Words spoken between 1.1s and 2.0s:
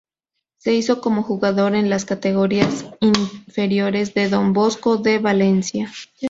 jugador en